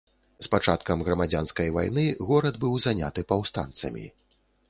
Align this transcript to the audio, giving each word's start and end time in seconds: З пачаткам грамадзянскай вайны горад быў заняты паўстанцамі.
З 0.43 0.47
пачаткам 0.53 1.03
грамадзянскай 1.09 1.69
вайны 1.75 2.05
горад 2.31 2.57
быў 2.65 2.73
заняты 2.87 3.27
паўстанцамі. 3.33 4.07